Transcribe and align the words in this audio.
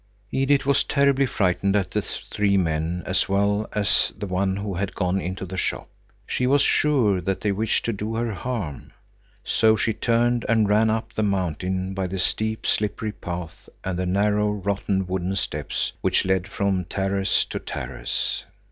Edith 0.31 0.65
was 0.65 0.83
terribly 0.83 1.27
frightened 1.27 1.75
at 1.75 1.91
the 1.91 2.01
three 2.01 2.57
men 2.57 3.03
as 3.05 3.29
well 3.29 3.69
as 3.71 4.09
at 4.11 4.19
the 4.19 4.25
one 4.25 4.55
who 4.57 4.73
had 4.73 4.95
gone 4.95 5.21
into 5.21 5.45
the 5.45 5.57
shop. 5.57 5.89
She 6.25 6.47
was 6.47 6.63
sure 6.63 7.21
that 7.21 7.41
they 7.41 7.51
wished 7.51 7.85
to 7.85 7.93
do 7.93 8.15
her 8.15 8.33
harm. 8.33 8.93
So 9.43 9.75
she 9.75 9.93
turned 9.93 10.43
and 10.49 10.67
ran 10.67 10.89
up 10.89 11.13
the 11.13 11.21
mountain 11.21 11.93
by 11.93 12.07
the 12.07 12.17
steep, 12.17 12.65
slippery 12.65 13.11
path 13.11 13.69
and 13.83 13.99
the 13.99 14.07
narrow, 14.07 14.49
rotten 14.49 15.05
wooden 15.05 15.35
steps 15.35 15.91
which 16.01 16.25
led 16.25 16.47
from 16.47 16.85
terrace 16.85 17.45
to 17.45 17.59
terrace. 17.59 18.43